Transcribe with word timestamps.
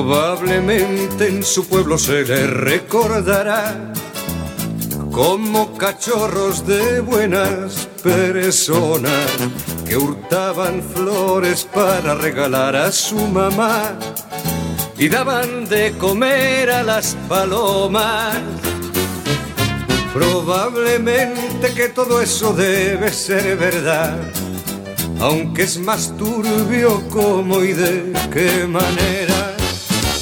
Probablemente 0.00 1.26
en 1.26 1.42
su 1.42 1.66
pueblo 1.66 1.98
se 1.98 2.22
le 2.22 2.46
recordará 2.46 3.92
como 5.10 5.76
cachorros 5.76 6.64
de 6.64 7.00
buenas 7.00 7.88
personas 8.00 9.26
que 9.84 9.96
hurtaban 9.96 10.84
flores 10.94 11.66
para 11.74 12.14
regalar 12.14 12.76
a 12.76 12.92
su 12.92 13.16
mamá 13.16 13.98
y 14.96 15.08
daban 15.08 15.68
de 15.68 15.92
comer 15.98 16.70
a 16.70 16.84
las 16.84 17.16
palomas. 17.28 18.36
Probablemente 20.14 21.74
que 21.74 21.88
todo 21.88 22.22
eso 22.22 22.52
debe 22.52 23.12
ser 23.12 23.56
verdad, 23.56 24.16
aunque 25.18 25.64
es 25.64 25.76
más 25.80 26.16
turbio 26.16 27.02
cómo 27.08 27.64
y 27.64 27.72
de 27.72 28.12
qué 28.32 28.64
manera 28.68 29.47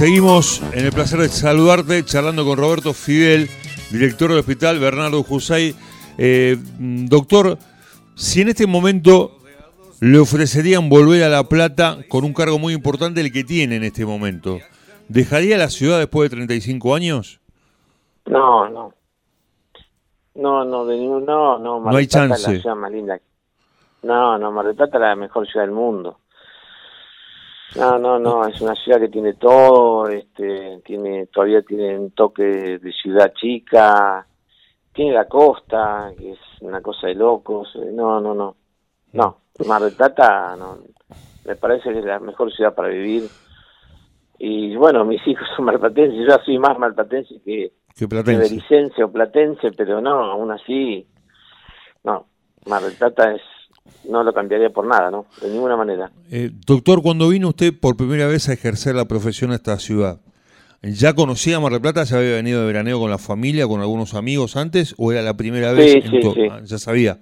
Seguimos 0.00 0.62
en 0.72 0.86
el 0.86 0.92
placer 0.92 1.20
de 1.20 1.28
saludarte, 1.28 2.02
charlando 2.06 2.46
con 2.46 2.56
Roberto 2.56 2.94
Fidel, 2.94 3.50
director 3.90 4.30
del 4.30 4.38
hospital, 4.38 4.78
Bernardo 4.78 5.22
Jusay. 5.22 5.74
Eh, 6.16 6.56
doctor, 6.78 7.58
si 8.14 8.40
en 8.40 8.48
este 8.48 8.66
momento 8.66 9.32
le 10.00 10.18
ofrecerían 10.18 10.88
volver 10.88 11.22
a 11.24 11.28
La 11.28 11.44
Plata 11.44 11.98
con 12.08 12.24
un 12.24 12.32
cargo 12.32 12.58
muy 12.58 12.72
importante 12.72 13.20
el 13.20 13.30
que 13.30 13.44
tiene 13.44 13.76
en 13.76 13.84
este 13.84 14.06
momento, 14.06 14.56
¿dejaría 15.08 15.58
la 15.58 15.68
ciudad 15.68 15.98
después 15.98 16.30
de 16.30 16.36
35 16.36 16.94
años? 16.94 17.38
No, 18.24 18.70
no. 18.70 18.94
No, 20.34 20.64
no, 20.64 20.86
de 20.86 20.96
ningún, 20.96 21.26
no, 21.26 21.58
no. 21.58 21.78
no 21.78 21.94
hay 21.94 22.06
chance. 22.06 22.50
la 22.50 22.58
ciudad 22.58 22.74
más 22.74 22.90
linda. 22.90 23.20
No, 24.02 24.38
no, 24.38 24.50
Mar 24.50 24.64
del 24.64 24.76
Plata 24.76 24.96
es 24.96 25.02
la 25.02 25.14
mejor 25.14 25.46
ciudad 25.46 25.66
del 25.66 25.74
mundo. 25.74 26.20
No, 27.76 27.98
no, 27.98 28.18
no, 28.18 28.46
es 28.46 28.60
una 28.60 28.74
ciudad 28.74 28.98
que 28.98 29.08
tiene 29.08 29.34
todo, 29.34 30.08
este, 30.08 30.80
tiene, 30.84 31.26
todavía 31.26 31.62
tiene 31.62 31.96
un 31.96 32.10
toque 32.10 32.42
de 32.42 32.92
ciudad 32.92 33.32
chica, 33.34 34.26
tiene 34.92 35.12
la 35.12 35.26
costa, 35.26 36.10
que 36.18 36.32
es 36.32 36.38
una 36.62 36.80
cosa 36.80 37.06
de 37.06 37.14
locos, 37.14 37.68
eh, 37.76 37.90
no, 37.92 38.20
no, 38.20 38.34
no, 38.34 38.56
no, 39.12 39.38
Mar 39.66 39.82
del 39.82 39.94
Plata, 39.94 40.56
no, 40.56 40.78
me 41.46 41.54
parece 41.54 41.92
que 41.92 42.00
es 42.00 42.04
la 42.04 42.18
mejor 42.18 42.52
ciudad 42.52 42.74
para 42.74 42.88
vivir, 42.88 43.28
y 44.38 44.74
bueno, 44.74 45.04
mis 45.04 45.20
hijos 45.28 45.46
son 45.54 45.66
malplatenses, 45.66 46.26
yo 46.28 46.36
soy 46.44 46.58
más 46.58 46.76
malplatense 46.76 47.40
que, 47.44 47.72
que 47.96 48.08
platense. 48.08 49.04
o 49.04 49.12
platense, 49.12 49.70
pero 49.76 50.00
no, 50.00 50.24
aún 50.24 50.50
así, 50.50 51.06
no, 52.02 52.26
Mar 52.66 52.82
del 52.82 52.94
Plata 52.94 53.32
es 53.32 53.42
no 54.08 54.22
lo 54.22 54.32
cambiaría 54.32 54.70
por 54.70 54.86
nada, 54.86 55.10
¿no? 55.10 55.26
De 55.40 55.48
ninguna 55.48 55.76
manera. 55.76 56.10
Eh, 56.30 56.50
doctor, 56.66 57.02
cuando 57.02 57.28
vino 57.28 57.48
usted 57.48 57.72
por 57.78 57.96
primera 57.96 58.26
vez 58.26 58.48
a 58.48 58.52
ejercer 58.52 58.94
la 58.94 59.06
profesión 59.06 59.52
a 59.52 59.56
esta 59.56 59.78
ciudad, 59.78 60.20
¿ya 60.82 61.14
conocía 61.14 61.60
Mar 61.60 61.72
del 61.72 61.80
Plata? 61.80 62.04
¿Ya 62.04 62.18
había 62.18 62.34
venido 62.34 62.60
de 62.60 62.66
veraneo 62.66 62.98
con 62.98 63.10
la 63.10 63.18
familia, 63.18 63.66
con 63.66 63.80
algunos 63.80 64.14
amigos 64.14 64.56
antes? 64.56 64.94
¿O 64.98 65.12
era 65.12 65.22
la 65.22 65.36
primera 65.36 65.72
vez? 65.72 65.92
Sí, 65.92 66.02
sí, 66.02 66.48
ah, 66.50 66.60
ya 66.62 66.78
sabía. 66.78 67.18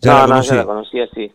¿Ya 0.00 0.26
no, 0.26 0.36
no, 0.36 0.42
ya 0.42 0.56
la 0.56 0.64
conocía, 0.64 1.06
sí. 1.14 1.30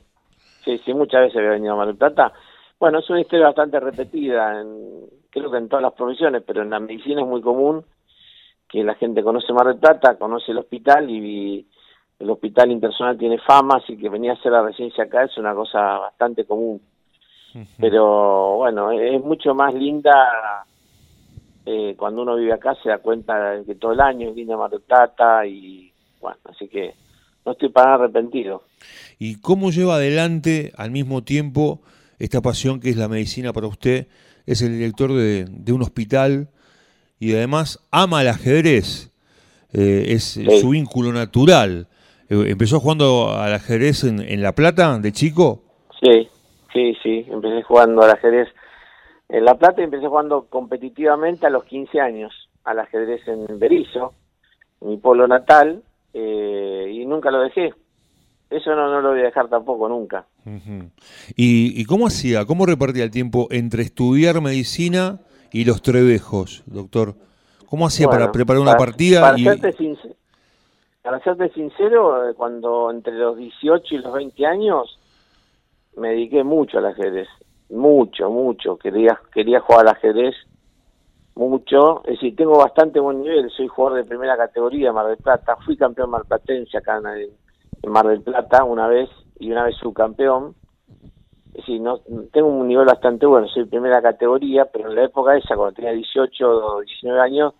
Sí, 0.64 0.82
sí, 0.84 0.94
muchas 0.94 1.22
veces 1.22 1.38
había 1.38 1.52
venido 1.52 1.74
a 1.74 1.78
Mar 1.78 1.88
del 1.88 1.96
Plata. 1.96 2.34
Bueno, 2.80 3.00
es 3.00 3.10
una 3.10 3.22
historia 3.22 3.48
bastante 3.48 3.80
repetida, 3.80 4.62
en, 4.62 5.06
creo 5.30 5.50
que 5.50 5.58
en 5.58 5.70
todas 5.70 5.84
las 5.84 5.94
profesiones, 5.94 6.44
pero 6.46 6.62
en 6.62 6.70
la 6.70 6.80
medicina 6.80 7.22
es 7.22 7.28
muy 7.28 7.42
común 7.42 7.84
que 8.70 8.84
la 8.84 8.96
gente 8.96 9.24
conoce 9.24 9.54
Mar 9.54 9.68
del 9.68 9.78
Plata, 9.78 10.18
conoce 10.18 10.52
el 10.52 10.60
hospital 10.60 11.10
y 11.10 11.66
el 12.20 12.30
hospital 12.30 12.72
impersonal 12.72 13.18
tiene 13.18 13.38
fama, 13.40 13.78
así 13.78 13.98
que 13.98 14.10
venía 14.10 14.32
a 14.32 14.36
hacer 14.36 14.52
la 14.52 14.64
residencia 14.64 15.04
acá 15.04 15.24
es 15.24 15.38
una 15.38 15.54
cosa 15.54 15.80
bastante 16.00 16.46
común. 16.46 16.82
Pero 17.80 18.58
bueno, 18.58 18.92
es 18.92 19.20
mucho 19.24 19.56
más 19.56 19.74
linda 19.74 20.66
eh, 21.66 21.96
cuando 21.98 22.22
uno 22.22 22.36
vive 22.36 22.54
acá, 22.54 22.76
se 22.82 22.90
da 22.90 23.00
cuenta 23.00 23.62
que 23.66 23.76
todo 23.76 23.94
el 23.94 24.00
año 24.00 24.30
es 24.30 24.36
linda 24.36 24.56
Mar 24.56 24.72
y 25.48 25.92
bueno, 26.22 26.38
así 26.46 26.68
que 26.68 26.94
no 27.46 27.54
estoy 27.54 27.70
para 27.70 27.96
arrepentido. 27.96 28.64
¿Y 29.20 29.42
cómo 29.42 29.72
lleva 29.72 29.96
adelante 29.96 30.72
al 30.78 30.92
mismo 30.92 31.24
tiempo 31.24 31.82
esta 32.20 32.42
pasión 32.42 32.80
que 32.80 32.90
es 32.90 32.98
la 32.98 33.08
medicina 33.08 33.54
para 33.54 33.68
usted? 33.68 34.08
Es 34.46 34.62
el 34.62 34.74
director 34.78 35.12
de, 35.14 35.46
de 35.50 35.74
un 35.74 35.82
hospital 35.82 36.50
y 37.20 37.34
además 37.34 37.80
ama 37.92 38.22
el 38.22 38.30
ajedrez, 38.30 39.12
eh, 39.74 40.06
es 40.10 40.40
su 40.62 40.70
vínculo 40.70 41.12
natural. 41.12 41.88
Eh, 42.30 42.46
¿Empezó 42.48 42.80
jugando 42.80 43.32
al 43.32 43.54
ajedrez 43.54 44.04
en, 44.04 44.42
La 44.42 44.54
Plata 44.54 44.98
de 45.00 45.12
chico? 45.12 45.62
Sí, 46.02 46.30
sí, 46.74 46.94
sí, 47.02 47.26
empecé 47.30 47.64
jugando 47.64 48.02
al 48.02 48.12
ajedrez 48.12 48.50
en 49.30 49.46
La 49.46 49.56
Plata 49.56 49.82
y 49.82 49.86
empecé 49.86 50.08
jugando 50.08 50.48
competitivamente 50.50 51.46
a 51.46 51.50
los 51.50 51.64
15 51.66 52.00
años 52.00 52.50
al 52.64 52.80
ajedrez 52.80 53.26
en 53.28 53.60
Berizo, 53.60 54.14
mi 54.82 54.98
pueblo 54.98 55.28
natal, 55.28 55.84
eh, 56.14 56.92
y 56.94 57.06
nunca 57.06 57.32
lo 57.32 57.42
dejé. 57.42 57.74
Eso 58.50 58.76
no, 58.76 58.90
no 58.90 59.02
lo 59.02 59.12
voy 59.12 59.22
a 59.22 59.26
dejar 59.26 59.50
tampoco, 59.50 59.88
nunca. 59.88 60.26
¿Y, 61.36 61.82
¿Y 61.82 61.86
cómo 61.86 62.08
hacía, 62.08 62.46
cómo 62.46 62.66
repartía 62.66 63.04
el 63.04 63.12
tiempo 63.12 63.48
entre 63.52 63.84
estudiar 63.84 64.42
medicina 64.42 65.20
y 65.52 65.66
los 65.66 65.82
trebejos, 65.82 66.64
doctor? 66.66 67.16
¿Cómo 67.68 67.86
hacía 67.86 68.08
para 68.08 68.32
preparar 68.32 68.62
una 68.62 68.78
partida? 68.78 69.22
Para 69.22 69.38
serte 69.38 69.74
sincero, 69.74 70.16
para 71.08 71.24
serte 71.24 71.48
sincero, 71.54 72.30
eh, 72.30 72.34
cuando 72.34 72.92
entre 72.92 73.14
los 73.14 73.38
18 73.38 73.96
y 73.96 73.98
los 74.00 74.12
20 74.12 74.46
años 74.46 75.00
me 75.96 76.10
dediqué 76.10 76.44
mucho 76.44 76.80
al 76.80 76.88
ajedrez, 76.88 77.30
mucho, 77.70 78.30
mucho, 78.30 78.76
quería, 78.76 79.18
quería 79.34 79.62
jugar 79.62 79.88
al 79.88 79.96
ajedrez 79.96 80.36
mucho, 81.34 82.04
es 82.04 82.16
decir, 82.16 82.36
tengo 82.36 82.58
bastante 82.58 83.00
buen 83.00 83.22
nivel, 83.22 83.50
soy 83.52 83.70
jugador 83.70 84.00
de 84.00 84.10
primera 84.10 84.36
categoría 84.36 84.92
Mar 84.92 85.08
del 85.08 85.16
Plata, 85.16 85.56
fui 85.66 85.78
campeón 85.78 86.10
marplatense 86.10 86.78
acá 86.78 86.98
en, 86.98 87.30
en 87.84 87.90
Mar 87.90 88.06
del 88.06 88.22
Plata 88.22 88.66
una 88.66 88.90
vez 88.90 89.10
y 89.40 89.50
una 89.50 89.64
vez 89.64 89.78
subcampeón, 89.78 90.56
es 91.54 91.54
decir, 91.54 91.80
no, 91.80 92.00
tengo 92.34 92.50
un 92.50 92.68
nivel 92.68 92.86
bastante 92.86 93.26
bueno, 93.26 93.48
soy 93.48 93.64
primera 93.64 94.02
categoría, 94.02 94.66
pero 94.66 94.90
en 94.90 94.96
la 94.96 95.06
época 95.06 95.38
esa, 95.38 95.56
cuando 95.56 95.74
tenía 95.74 95.94
18 95.94 96.50
o 96.50 96.82
19 96.82 97.22
años, 97.22 97.54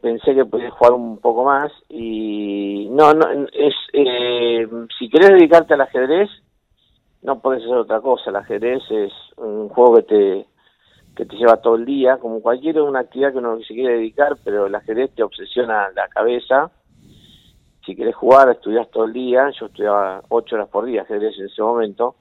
pensé 0.00 0.34
que 0.34 0.44
podía 0.44 0.70
jugar 0.70 0.92
un 0.92 1.18
poco 1.18 1.44
más 1.44 1.72
y 1.88 2.88
no, 2.90 3.14
no 3.14 3.46
es 3.52 3.74
eh, 3.92 4.68
si 4.98 5.08
querés 5.08 5.30
dedicarte 5.30 5.74
al 5.74 5.80
ajedrez 5.80 6.28
no 7.22 7.40
puedes 7.40 7.62
hacer 7.62 7.76
otra 7.76 8.00
cosa. 8.00 8.30
El 8.30 8.36
ajedrez 8.36 8.82
es 8.90 9.12
un 9.36 9.68
juego 9.68 9.96
que 9.96 10.02
te 10.02 10.46
que 11.16 11.26
te 11.26 11.36
lleva 11.36 11.60
todo 11.60 11.74
el 11.74 11.84
día 11.84 12.18
como 12.18 12.40
cualquier 12.40 12.80
una 12.80 13.00
actividad 13.00 13.32
que 13.32 13.38
uno 13.38 13.58
se 13.58 13.74
quiere 13.74 13.94
dedicar 13.94 14.36
pero 14.44 14.66
el 14.66 14.74
ajedrez 14.74 15.14
te 15.14 15.22
obsesiona 15.22 15.88
la 15.94 16.08
cabeza. 16.08 16.70
Si 17.84 17.96
querés 17.96 18.14
jugar 18.14 18.50
estudias 18.50 18.90
todo 18.90 19.04
el 19.04 19.14
día. 19.14 19.50
Yo 19.58 19.66
estudiaba 19.66 20.22
ocho 20.28 20.56
horas 20.56 20.68
por 20.68 20.84
día 20.84 21.02
ajedrez 21.02 21.38
en 21.38 21.46
ese 21.46 21.62
momento. 21.62 22.16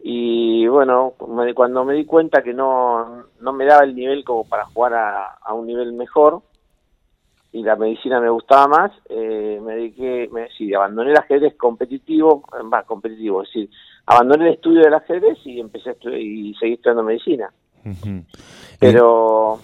Y 0.00 0.66
bueno 0.66 1.14
cuando 1.54 1.84
me 1.84 1.94
di 1.94 2.04
cuenta 2.04 2.42
que 2.42 2.52
no 2.52 3.26
no 3.40 3.52
me 3.52 3.64
daba 3.64 3.84
el 3.84 3.94
nivel 3.94 4.24
como 4.24 4.44
para 4.48 4.64
jugar 4.66 4.94
a, 4.94 5.26
a 5.40 5.54
un 5.54 5.66
nivel 5.66 5.92
mejor 5.92 6.42
y 7.54 7.62
la 7.62 7.76
medicina 7.76 8.20
me 8.20 8.30
gustaba 8.30 8.66
más, 8.66 8.92
eh, 9.08 9.60
me 9.62 9.76
dediqué, 9.76 10.28
me, 10.32 10.48
sí, 10.58 10.74
abandoné 10.74 11.12
el 11.12 11.16
ajedrez 11.16 11.54
competitivo, 11.54 12.42
va, 12.72 12.82
competitivo, 12.82 13.42
es 13.42 13.48
decir, 13.48 13.70
abandoné 14.06 14.48
el 14.48 14.54
estudio 14.54 14.80
del 14.80 14.94
ajedrez 14.94 15.38
y 15.44 15.60
empecé 15.60 15.90
a 15.90 15.92
estudiar 15.92 16.20
y 16.20 16.52
seguí 16.56 16.72
estudiando 16.72 17.04
medicina. 17.04 17.52
Pero, 18.80 19.60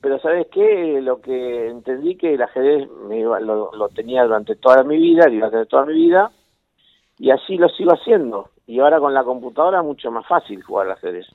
pero 0.00 0.18
¿sabes 0.18 0.48
qué? 0.50 1.00
Lo 1.00 1.20
que 1.20 1.68
entendí 1.68 2.16
que 2.16 2.34
el 2.34 2.42
ajedrez 2.42 2.90
me 3.08 3.22
lo, 3.22 3.70
lo, 3.72 3.88
tenía 3.90 4.24
durante 4.24 4.56
toda 4.56 4.82
mi 4.82 4.96
vida, 4.96 5.26
durante 5.30 5.66
toda 5.66 5.86
mi 5.86 5.94
vida, 5.94 6.32
y 7.16 7.30
así 7.30 7.58
lo 7.58 7.68
sigo 7.68 7.92
haciendo. 7.92 8.50
Y 8.66 8.80
ahora 8.80 8.98
con 8.98 9.14
la 9.14 9.22
computadora 9.22 9.82
mucho 9.82 10.10
más 10.10 10.26
fácil 10.26 10.64
jugar 10.64 10.86
al 10.86 10.94
ajedrez. 10.94 11.28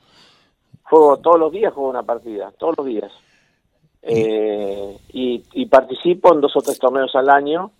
Juego 0.82 1.16
todos 1.20 1.40
los 1.40 1.50
días, 1.50 1.72
juego 1.72 1.88
una 1.88 2.02
partida, 2.02 2.52
todos 2.58 2.76
los 2.76 2.86
días. 2.86 3.10
Eh, 4.06 4.98
y, 5.12 5.66
participo 5.66 6.32
en 6.34 6.40
dos 6.40 6.54
o 6.56 6.60
tres 6.60 6.78
torneos 6.78 7.14
al 7.16 7.30
año 7.30 7.70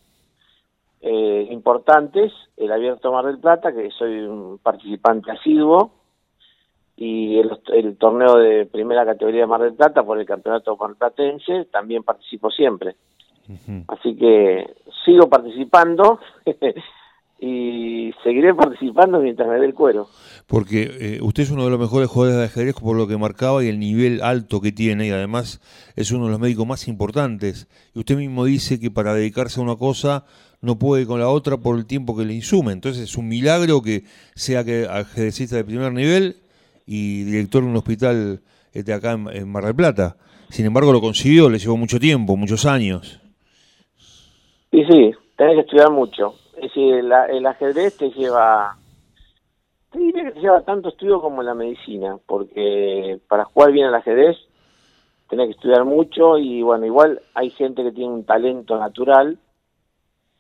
eh, 1.01 1.47
importantes, 1.51 2.33
el 2.57 2.73
Abierto 2.73 3.13
Mar 3.13 3.27
del 3.27 3.39
Plata, 3.39 3.73
que 3.73 3.91
soy 3.91 4.21
un 4.21 4.59
participante 4.59 5.31
asiduo, 5.31 5.93
y 6.97 7.39
el, 7.39 7.97
torneo 7.99 8.37
de 8.37 8.67
primera 8.67 9.05
categoría 9.05 9.43
de 9.43 9.47
Mar 9.47 9.61
del 9.61 9.75
Plata 9.75 10.03
por 10.03 10.19
el 10.19 10.27
campeonato 10.27 10.77
marplatense 10.77 11.67
también 11.67 12.03
participo 12.03 12.51
siempre. 12.51 12.97
Así 13.89 14.17
que 14.17 14.75
sigo 15.05 15.29
participando 15.29 16.19
y 17.41 18.13
seguiré 18.23 18.55
participando 18.55 19.21
mientras 19.21 19.49
me 19.49 19.59
dé 19.59 19.67
el 19.67 19.75
cuero. 19.75 20.09
Porque 20.47 20.91
eh, 21.01 21.19
usted 21.21 21.43
es 21.43 21.51
uno 21.51 21.65
de 21.65 21.71
los 21.71 21.81
mejores 21.81 22.09
jugadores 22.09 22.39
de 22.39 22.45
ajedrez 22.45 22.75
por 22.75 22.97
lo 22.97 23.07
que 23.07 23.17
marcaba 23.17 23.63
y 23.65 23.69
el 23.69 23.79
nivel 23.79 24.23
alto 24.23 24.61
que 24.61 24.73
tiene 24.73 25.09
y 25.09 25.11
además 25.11 25.61
es 25.97 26.11
uno 26.13 26.27
de 26.27 26.31
los 26.31 26.41
médicos 26.41 26.67
más 26.67 26.89
importantes. 26.89 27.69
Y 27.95 27.99
usted 27.99 28.17
mismo 28.17 28.45
dice 28.45 28.81
que 28.81 28.91
para 28.91 29.15
dedicarse 29.15 29.61
a 29.61 29.63
una 29.63 29.77
cosa 29.77 30.25
no 30.61 30.79
puede 30.79 31.07
con 31.07 31.21
la 31.21 31.29
otra 31.29 31.59
por 31.59 31.77
el 31.77 31.87
tiempo 31.87 32.17
que 32.17 32.25
le 32.25 32.35
insume. 32.35 32.73
Entonces 32.73 33.03
es 33.03 33.19
un 33.19 33.29
milagro 33.29 33.83
que 33.83 34.05
sea 34.35 34.65
que 34.65 34.87
ajedrecista 34.89 35.57
de 35.57 35.65
primer 35.65 35.93
nivel 35.93 36.37
y 36.87 37.25
director 37.25 37.63
de 37.63 37.69
un 37.69 37.77
hospital 37.77 38.41
de 38.73 38.93
acá 38.93 39.13
en, 39.13 39.51
Mar 39.51 39.65
del 39.65 39.75
Plata. 39.75 40.17
Sin 40.49 40.67
embargo 40.67 40.93
lo 40.93 41.01
consiguió, 41.01 41.51
le 41.51 41.59
llevó 41.59 41.77
mucho 41.77 41.99
tiempo, 41.99 42.37
muchos 42.37 42.65
años. 42.65 43.21
Sí, 44.71 44.85
sí, 44.91 45.11
tenés 45.37 45.55
que 45.55 45.61
estudiar 45.61 45.91
mucho. 45.91 46.35
Es 46.65 46.71
decir, 46.71 46.95
el, 46.95 47.47
ajedrez 47.47 47.95
te 47.99 48.09
lleva, 48.09 48.75
te 49.93 49.99
diría 49.99 50.25
que 50.25 50.31
te 50.31 50.41
lleva 50.41 50.63
tanto 50.63 50.89
estudio 50.89 51.21
como 51.21 51.43
la 51.43 51.53
medicina, 51.53 52.17
porque 52.25 53.21
para 53.29 53.45
jugar 53.45 53.71
bien 53.71 53.89
al 53.89 53.95
ajedrez 53.97 54.39
tenés 55.29 55.49
que 55.49 55.53
estudiar 55.57 55.85
mucho 55.85 56.39
y 56.39 56.63
bueno, 56.63 56.87
igual 56.87 57.21
hay 57.35 57.51
gente 57.51 57.83
que 57.83 57.93
tiene 57.93 58.15
un 58.15 58.25
talento 58.25 58.79
natural, 58.79 59.37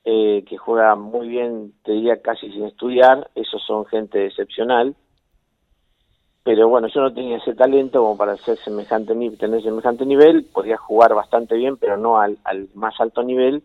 eh, 0.07 0.45
que 0.49 0.57
juega 0.57 0.97
muy 0.97 1.29
bien, 1.29 1.75
te 1.83 1.93
diría 1.93 2.23
casi 2.23 2.51
sin 2.51 2.65
estudiar, 2.65 3.29
esos 3.35 3.63
son 3.63 3.85
gente 3.85 4.25
excepcional, 4.25 4.97
pero 6.43 6.71
bueno, 6.71 6.89
yo 6.89 7.03
no 7.03 7.13
tenía 7.13 7.37
ese 7.37 7.55
talento 7.55 8.01
como 8.01 8.17
para 8.17 8.39
ser 8.39 8.57
semejante, 8.57 9.15
tener 9.37 9.63
semejante 9.63 10.07
nivel, 10.07 10.47
podía 10.47 10.79
jugar 10.79 11.13
bastante 11.13 11.55
bien, 11.55 11.77
pero 11.77 11.99
no 11.99 12.19
al, 12.19 12.39
al 12.45 12.71
más 12.73 12.99
alto 12.99 13.23
nivel, 13.23 13.63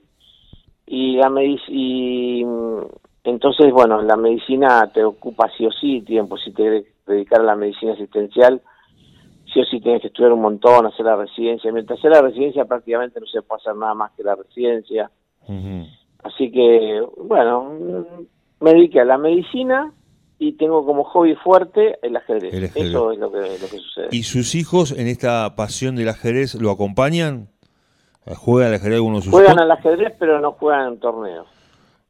y 0.91 1.17
la 1.17 1.31
y 1.67 2.43
entonces 3.23 3.71
bueno 3.71 4.01
la 4.01 4.17
medicina 4.17 4.89
te 4.91 5.03
ocupa 5.03 5.47
sí 5.55 5.67
o 5.67 5.71
sí 5.71 6.01
tiempo 6.01 6.35
si 6.35 6.49
te 6.49 6.63
quieres 6.63 6.85
dedicar 7.05 7.41
a 7.41 7.43
la 7.43 7.55
medicina 7.55 7.93
asistencial 7.93 8.59
sí 9.53 9.59
o 9.59 9.65
sí 9.65 9.79
tienes 9.81 10.01
que 10.01 10.07
estudiar 10.07 10.33
un 10.33 10.41
montón 10.41 10.87
hacer 10.87 11.05
la 11.05 11.15
residencia 11.15 11.71
mientras 11.71 11.99
hacer 11.99 12.09
la 12.09 12.23
residencia 12.23 12.65
prácticamente 12.65 13.19
no 13.19 13.27
se 13.27 13.43
puede 13.43 13.61
hacer 13.61 13.75
nada 13.75 13.93
más 13.93 14.11
que 14.13 14.23
la 14.23 14.33
residencia 14.33 15.11
así 16.23 16.51
que 16.51 17.03
bueno 17.23 18.05
me 18.59 18.73
dediqué 18.73 19.01
a 19.01 19.05
la 19.05 19.19
medicina 19.19 19.93
y 20.39 20.53
tengo 20.53 20.83
como 20.85 21.03
hobby 21.03 21.35
fuerte 21.35 21.99
el 22.01 22.15
ajedrez. 22.15 22.53
el 22.53 22.65
ajedrez. 22.65 22.89
Eso 22.89 23.11
es 23.11 23.19
lo 23.19 23.29
que, 23.29 23.39
lo 23.39 23.67
que 23.69 23.77
sucede. 23.77 24.07
¿Y 24.11 24.23
sus 24.23 24.55
hijos 24.55 24.93
en 24.93 25.07
esta 25.07 25.53
pasión 25.57 25.97
del 25.97 26.07
ajedrez 26.07 26.55
lo 26.55 26.71
acompañan? 26.71 27.49
¿Juegan 28.35 28.69
al 28.69 28.75
ajedrez 28.75 28.95
algunos 28.95 29.27
Juegan 29.27 29.59
al 29.59 29.71
ajedrez, 29.71 30.13
pero 30.19 30.39
no 30.39 30.51
juegan 30.53 30.93
en 30.93 30.99
torneos. 30.99 31.47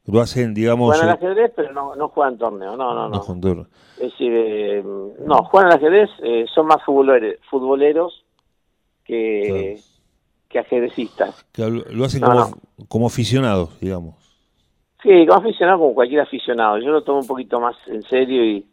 Lo 0.06 0.20
hacen, 0.20 0.54
digamos... 0.54 0.88
Juegan 0.88 1.08
al 1.08 1.14
eh, 1.14 1.18
ajedrez, 1.18 1.52
pero 1.54 1.72
no, 1.72 1.94
no 1.94 2.08
juegan 2.08 2.36
torneos, 2.38 2.76
no, 2.76 2.94
no, 2.94 3.08
no. 3.08 3.66
es 3.96 4.00
decir, 4.00 4.32
eh, 4.34 4.82
no, 5.24 5.44
juegan 5.44 5.70
al 5.70 5.78
ajedrez, 5.78 6.10
eh, 6.22 6.46
son 6.52 6.66
más 6.66 6.82
futboleros, 6.84 7.36
futboleros 7.48 8.24
que, 9.04 9.78
que 10.48 10.58
ajedrecistas. 10.58 11.46
lo 11.56 12.04
hacen 12.04 12.20
como, 12.20 12.50
como 12.88 13.06
aficionados, 13.06 13.78
digamos. 13.80 14.16
Sí, 15.02 15.26
como 15.26 15.40
aficionados, 15.40 15.80
como 15.80 15.94
cualquier 15.94 16.20
aficionado. 16.20 16.78
Yo 16.78 16.90
lo 16.90 17.02
tomo 17.02 17.20
un 17.20 17.26
poquito 17.26 17.60
más 17.60 17.76
en 17.86 18.02
serio 18.02 18.44
y 18.44 18.66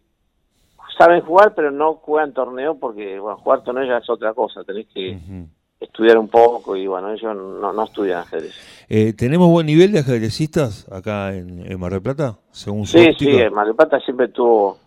saben 0.98 1.22
jugar, 1.22 1.54
pero 1.56 1.72
no 1.72 1.96
juegan 1.96 2.34
torneo 2.34 2.78
porque, 2.78 3.20
bueno, 3.20 3.38
jugar 3.38 3.64
torneo 3.64 3.86
ya 3.86 3.98
es 3.98 4.10
otra 4.10 4.34
cosa. 4.34 4.64
Tenés 4.64 4.88
que 4.88 5.18
estudiar 5.80 6.18
un 6.18 6.28
poco 6.28 6.76
y 6.76 6.88
bueno, 6.88 7.12
ellos 7.12 7.36
no, 7.36 7.72
no 7.74 7.84
estudian 7.84 8.20
ajedrez. 8.22 8.86
Eh, 8.90 9.14
¿Tenemos 9.14 9.50
buen 9.50 9.68
nivel 9.68 9.92
de 9.92 10.00
ajedrecistas 10.00 10.92
acá 10.92 11.36
en, 11.36 11.80
Mar 11.80 11.92
del 11.92 12.02
Plata? 12.02 12.38
Según 12.52 12.86
sí, 12.86 13.08
sí, 13.18 13.38
Mar 13.52 13.68
del 13.68 13.76
Plata 13.76 14.00
siempre 14.00 14.30
tuvo 14.30 14.78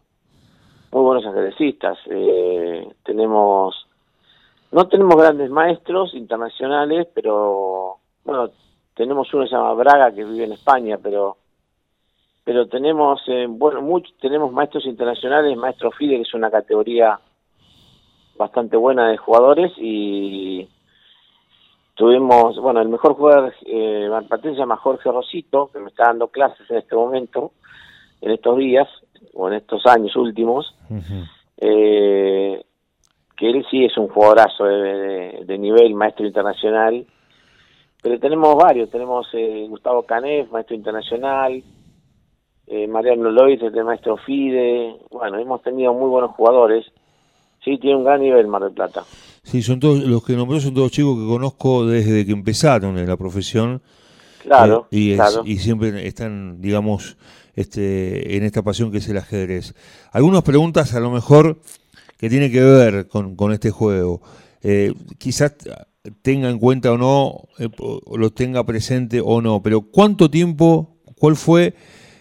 muy 0.93 1.03
buenos 1.03 1.27
ajedrecistas. 1.27 1.99
Eh, 2.07 2.89
tenemos, 3.05 3.87
no 4.73 4.89
tenemos 4.89 5.17
grandes 5.17 5.51
maestros 5.51 6.15
internacionales, 6.15 7.07
pero 7.15 7.99
bueno, 8.25 8.51
tenemos 8.95 9.33
uno 9.33 9.45
que 9.45 9.51
se 9.51 9.57
llama 9.57 9.75
Braga 9.75 10.13
que 10.13 10.25
vive 10.25 10.45
en 10.45 10.53
España, 10.53 10.99
pero 11.03 11.37
pero 12.43 12.67
tenemos 12.67 13.21
eh, 13.29 13.47
bueno 13.49 13.81
mucho, 13.83 14.11
tenemos 14.21 14.53
maestros 14.53 14.87
internacionales, 14.87 15.57
maestro 15.57 15.93
FIDE 15.93 16.17
que 16.17 16.23
es 16.23 16.35
una 16.35 16.51
categoría 16.51 17.21
bastante 18.37 18.77
buena 18.77 19.09
de 19.09 19.19
jugadores 19.19 19.73
y 19.77 20.67
Tuvimos, 22.01 22.57
bueno, 22.57 22.81
el 22.81 22.89
mejor 22.89 23.13
jugador 23.13 23.53
eh, 23.67 24.09
se 24.41 24.55
llama 24.55 24.79
Jorge 24.79 25.13
Rosito, 25.13 25.69
que 25.71 25.81
me 25.81 25.91
está 25.91 26.05
dando 26.07 26.29
clases 26.29 26.65
en 26.71 26.79
este 26.79 26.97
momento, 26.97 27.53
en 28.23 28.31
estos 28.31 28.57
días, 28.57 28.89
o 29.35 29.49
en 29.49 29.57
estos 29.57 29.85
años 29.85 30.17
últimos, 30.17 30.75
eh, 31.59 32.65
que 33.37 33.51
él 33.51 33.67
sí 33.71 33.85
es 33.85 33.99
un 33.99 34.09
jugadorazo 34.09 34.65
de, 34.65 35.59
nivel, 35.59 35.93
maestro 35.93 36.27
internacional, 36.27 37.05
pero 38.03 38.19
tenemos 38.19 38.57
varios, 38.57 38.89
tenemos 38.89 39.29
eh, 39.35 39.67
Gustavo 39.69 40.05
Canef, 40.05 40.51
maestro 40.51 40.75
internacional, 40.75 41.63
eh, 42.67 42.87
Mariano 42.87 43.31
Lois, 43.31 43.61
maestro 43.85 44.17
FIDE, 44.17 44.97
bueno, 45.11 45.39
hemos 45.39 45.61
tenido 45.61 45.93
muy 45.93 46.09
buenos 46.09 46.31
jugadores, 46.31 46.87
sí, 47.63 47.77
tiene 47.77 47.99
un 47.99 48.05
gran 48.05 48.23
nivel 48.23 48.47
Mar 48.47 48.63
del 48.63 48.73
Plata. 48.73 49.03
Sí, 49.43 49.63
son 49.63 49.81
todos, 49.81 50.03
los 50.05 50.25
que 50.25 50.35
nombró 50.35 50.61
son 50.61 50.75
todos 50.75 50.93
chicos 50.93 51.19
que 51.19 51.27
conozco 51.27 51.87
desde 51.87 52.27
que 52.27 52.33
empezaron 52.33 52.99
en 52.99 53.09
la 53.09 53.17
profesión. 53.17 53.83
Claro, 54.43 54.89
eh, 54.91 55.19
y, 55.45 55.53
y 55.53 55.59
siempre 55.59 56.07
están, 56.07 56.61
digamos, 56.61 57.17
este, 57.55 58.37
en 58.37 58.45
esta 58.45 58.63
pasión 58.63 58.91
que 58.91 58.99
es 58.99 59.09
el 59.09 59.19
ajedrez. 59.19 59.75
Algunas 60.13 60.43
preguntas 60.43 60.95
a 60.95 61.01
lo 61.01 61.11
mejor 61.11 61.61
que 62.17 62.29
tienen 62.29 62.53
que 62.53 62.63
ver 62.63 63.09
con, 63.09 63.37
con 63.37 63.53
este 63.53 63.71
juego. 63.71 64.23
Eh, 64.63 64.95
quizás 65.19 65.55
tenga 66.23 66.49
en 66.51 66.59
cuenta 66.59 66.93
o 66.93 66.99
no, 66.99 67.49
eh, 67.59 67.69
lo 68.17 68.31
tenga 68.31 68.65
presente 68.65 69.21
o 69.23 69.41
no, 69.41 69.63
pero 69.63 69.83
¿cuánto 69.83 70.31
tiempo, 70.31 70.97
cuál 71.19 71.37
fue 71.37 71.75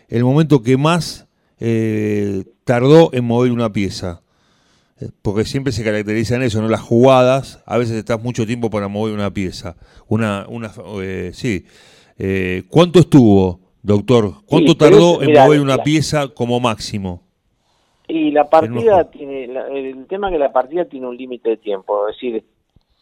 el 0.07 0.23
momento 0.23 0.61
que 0.61 0.77
más 0.77 1.27
tardó 2.63 3.13
en 3.13 3.25
mover 3.25 3.51
una 3.51 3.71
pieza? 3.71 4.21
Porque 5.21 5.45
siempre 5.45 5.71
se 5.71 5.83
caracteriza 5.83 6.35
en 6.35 6.43
eso, 6.43 6.61
¿no? 6.61 6.67
Las 6.67 6.81
jugadas, 6.81 7.63
a 7.65 7.77
veces 7.77 7.95
estás 7.95 8.21
mucho 8.21 8.45
tiempo 8.45 8.69
para 8.69 8.87
mover 8.87 9.13
una 9.13 9.31
pieza. 9.31 9.75
Una, 10.07 10.45
una, 10.49 10.71
eh, 11.01 11.31
sí. 11.33 11.65
Eh, 12.17 12.63
¿Cuánto 12.69 12.99
estuvo, 12.99 13.59
doctor? 13.81 14.33
¿Cuánto 14.45 14.75
tardó 14.75 15.21
en 15.21 15.33
mover 15.33 15.61
una 15.61 15.77
pieza 15.77 16.27
como 16.27 16.59
máximo? 16.59 17.23
Y 18.07 18.31
la 18.31 18.49
partida 18.49 19.09
tiene, 19.09 19.45
el 19.45 20.07
tema 20.07 20.29
es 20.29 20.33
que 20.33 20.39
la 20.39 20.51
partida 20.51 20.85
tiene 20.85 21.07
un 21.07 21.15
límite 21.15 21.49
de 21.49 21.57
tiempo, 21.57 22.07
es 22.07 22.15
decir, 22.15 22.43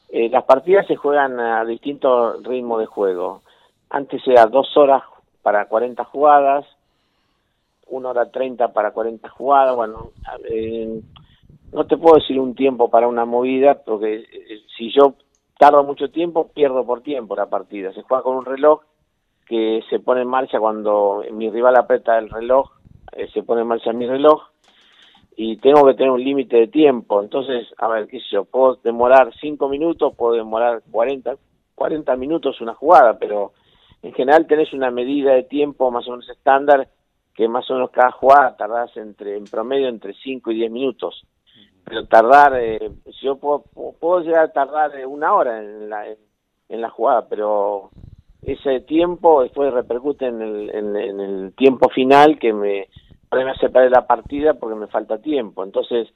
eh, 0.09 0.29
las 0.29 0.43
partidas 0.43 0.85
se 0.85 0.97
juegan 0.97 1.39
a 1.39 1.63
distintos 1.63 2.43
ritmos 2.43 2.81
de 2.81 2.87
juego. 2.87 3.41
Antes 3.89 4.21
era 4.27 4.45
dos 4.47 4.75
horas 4.75 5.03
para 5.41 5.65
40 5.65 6.03
jugadas, 6.03 6.65
una 7.87 8.09
hora 8.09 8.29
30 8.29 8.73
para 8.73 8.91
40 8.91 9.29
jugadas, 9.29 9.75
bueno, 9.77 10.11
no 11.71 11.85
te 11.85 11.97
puedo 11.97 12.15
decir 12.15 12.39
un 12.39 12.55
tiempo 12.55 12.89
para 12.89 13.07
una 13.07 13.25
movida, 13.25 13.81
porque 13.83 14.15
eh, 14.15 14.61
si 14.77 14.91
yo 14.91 15.15
tardo 15.57 15.83
mucho 15.83 16.09
tiempo, 16.09 16.49
pierdo 16.53 16.85
por 16.85 17.01
tiempo 17.01 17.35
la 17.35 17.47
partida. 17.47 17.93
Se 17.93 18.03
juega 18.03 18.23
con 18.23 18.37
un 18.37 18.45
reloj 18.45 18.81
que 19.45 19.81
se 19.89 19.99
pone 19.99 20.21
en 20.21 20.27
marcha 20.27 20.59
cuando 20.59 21.23
mi 21.31 21.49
rival 21.49 21.75
aprieta 21.75 22.17
el 22.17 22.29
reloj, 22.29 22.69
eh, 23.13 23.27
se 23.33 23.43
pone 23.43 23.61
en 23.61 23.67
marcha 23.67 23.93
mi 23.93 24.05
reloj 24.05 24.41
y 25.35 25.57
tengo 25.57 25.85
que 25.85 25.93
tener 25.93 26.11
un 26.11 26.23
límite 26.23 26.57
de 26.57 26.67
tiempo. 26.67 27.21
Entonces, 27.21 27.67
a 27.77 27.87
ver, 27.87 28.07
qué 28.07 28.19
sé 28.19 28.25
yo, 28.31 28.45
puedo 28.45 28.75
demorar 28.83 29.33
5 29.39 29.69
minutos, 29.69 30.13
puedo 30.15 30.33
demorar 30.33 30.81
40, 30.91 31.35
40 31.75 32.15
minutos 32.15 32.59
una 32.61 32.73
jugada, 32.73 33.17
pero 33.19 33.53
en 34.01 34.13
general 34.13 34.47
tenés 34.47 34.73
una 34.73 34.91
medida 34.91 35.33
de 35.33 35.43
tiempo 35.43 35.91
más 35.91 36.07
o 36.07 36.11
menos 36.11 36.29
estándar 36.29 36.89
que 37.33 37.47
más 37.47 37.69
o 37.69 37.75
menos 37.75 37.91
cada 37.91 38.11
jugada 38.11 38.57
tardás 38.57 38.95
entre, 38.97 39.37
en 39.37 39.45
promedio 39.45 39.87
entre 39.87 40.13
5 40.13 40.51
y 40.51 40.55
10 40.55 40.71
minutos 40.71 41.23
pero 41.87 42.05
tardar, 42.05 42.53
eh, 42.59 42.91
yo 43.21 43.37
puedo, 43.37 43.63
puedo 43.99 44.19
llegar 44.19 44.43
a 44.43 44.51
tardar 44.51 44.93
eh, 44.99 45.05
una 45.05 45.33
hora 45.33 45.59
en 45.59 45.89
la, 45.89 46.05
en, 46.05 46.81
la 46.81 46.89
jugada, 46.89 47.29
pero 47.29 47.91
ese 48.41 48.81
tiempo 48.81 49.41
después 49.41 49.73
repercute 49.73 50.27
en 50.27 50.41
el, 50.41 50.69
en, 50.75 50.95
el 50.97 51.53
tiempo 51.55 51.87
final 51.87 52.39
que 52.39 52.51
me, 52.51 52.89
me 53.31 53.51
hace 53.51 53.69
perder 53.69 53.91
la 53.91 54.05
partida 54.05 54.55
porque 54.55 54.75
me 54.75 54.87
falta 54.87 55.21
tiempo. 55.21 55.63
Entonces, 55.63 56.09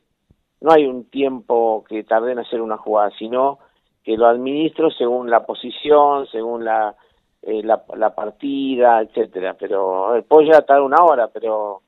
no 0.60 0.74
hay 0.74 0.86
un 0.86 1.10
tiempo 1.10 1.86
que 1.88 2.04
tarde 2.04 2.34
en 2.34 2.40
hacer 2.40 2.60
una 2.60 2.78
jugada, 2.78 3.12
sino 3.18 3.60
que 4.04 4.18
lo 4.18 4.28
administro 4.28 4.92
según 4.92 5.30
la 5.30 5.46
posición, 5.46 6.28
según 6.28 6.66
la, 6.66 6.96
eh, 7.44 7.64
la, 7.64 8.14
partida, 8.14 9.02
etcétera. 9.02 9.56
Pero 9.58 10.22
puedo 10.28 10.42
llegar 10.42 10.64
a 10.64 10.66
tardar 10.66 10.84
una 10.84 11.02
hora, 11.02 11.30
pero 11.30 11.82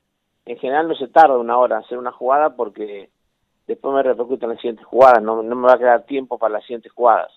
en 0.46 0.58
general 0.58 0.88
no 0.88 0.96
se 0.96 1.10
tarda 1.10 1.38
una 1.38 1.58
hora 1.58 1.76
en 1.76 1.84
hacer 1.84 1.98
una 1.98 2.14
jugada 2.14 2.56
porque 2.56 3.10
después 3.68 3.94
me 3.94 4.04
repercute 4.04 4.46
en 4.46 4.52
las 4.52 4.60
siguientes 4.60 4.86
jugadas, 4.86 5.24
no, 5.24 5.42
no 5.42 5.56
me 5.56 5.68
va 5.68 5.74
a 5.74 5.78
quedar 5.78 6.06
tiempo 6.06 6.38
para 6.38 6.54
las 6.54 6.64
siguientes 6.64 6.92
jugadas. 6.92 7.32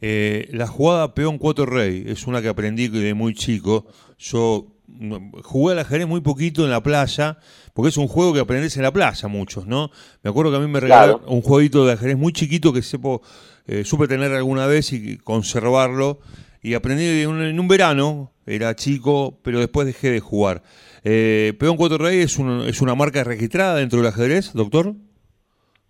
Eh, 0.00 0.48
la 0.52 0.66
jugada 0.66 1.14
peón 1.14 1.38
4 1.38 1.64
rey 1.64 2.04
es 2.06 2.26
una 2.26 2.42
que 2.42 2.48
aprendí 2.48 2.88
de 2.88 3.14
muy 3.14 3.34
chico. 3.34 3.86
Yo 4.18 4.66
mm, 4.86 5.40
jugué 5.42 5.72
al 5.72 5.78
ajedrez 5.80 6.06
muy 6.06 6.20
poquito 6.20 6.64
en 6.64 6.70
la 6.70 6.82
playa, 6.82 7.38
porque 7.72 7.88
es 7.88 7.96
un 7.96 8.08
juego 8.08 8.34
que 8.34 8.40
aprendes 8.40 8.76
en 8.76 8.82
la 8.82 8.92
playa 8.92 9.28
muchos, 9.28 9.66
¿no? 9.66 9.90
Me 10.22 10.30
acuerdo 10.30 10.50
que 10.50 10.58
a 10.58 10.60
mí 10.60 10.68
me 10.68 10.80
regalaron 10.80 11.22
un 11.26 11.40
jueguito 11.40 11.86
de 11.86 11.94
ajedrez 11.94 12.16
muy 12.16 12.32
chiquito 12.32 12.72
que 12.72 12.82
sepo, 12.82 13.22
eh, 13.66 13.84
supe 13.84 14.06
tener 14.06 14.32
alguna 14.32 14.66
vez 14.66 14.92
y 14.92 15.18
conservarlo. 15.18 16.20
Y 16.62 16.74
aprendí 16.74 17.22
en 17.22 17.28
un, 17.28 17.42
en 17.42 17.60
un 17.60 17.68
verano, 17.68 18.32
era 18.46 18.74
chico, 18.74 19.38
pero 19.42 19.58
después 19.58 19.86
dejé 19.86 20.10
de 20.10 20.20
jugar. 20.20 20.62
Eh, 21.04 21.54
Peón 21.58 21.76
Cuatro 21.76 21.98
Rey 21.98 22.20
es, 22.20 22.38
es 22.38 22.80
una 22.80 22.94
marca 22.94 23.24
registrada 23.24 23.76
dentro 23.76 23.98
del 23.98 24.08
ajedrez, 24.08 24.52
doctor. 24.54 24.94